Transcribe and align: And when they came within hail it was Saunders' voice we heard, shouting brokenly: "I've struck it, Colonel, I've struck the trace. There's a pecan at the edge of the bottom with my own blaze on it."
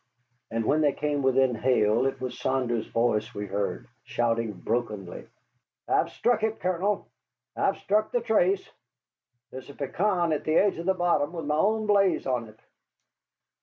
And 0.49 0.65
when 0.65 0.81
they 0.81 0.93
came 0.93 1.21
within 1.21 1.53
hail 1.53 2.07
it 2.07 2.19
was 2.19 2.39
Saunders' 2.39 2.87
voice 2.87 3.35
we 3.35 3.45
heard, 3.45 3.87
shouting 4.03 4.53
brokenly: 4.53 5.27
"I've 5.87 6.09
struck 6.09 6.41
it, 6.41 6.59
Colonel, 6.59 7.07
I've 7.55 7.77
struck 7.77 8.11
the 8.11 8.21
trace. 8.21 8.67
There's 9.51 9.69
a 9.69 9.75
pecan 9.75 10.33
at 10.33 10.43
the 10.43 10.55
edge 10.55 10.79
of 10.79 10.87
the 10.87 10.95
bottom 10.95 11.33
with 11.33 11.45
my 11.45 11.55
own 11.55 11.85
blaze 11.85 12.25
on 12.25 12.47
it." 12.47 12.59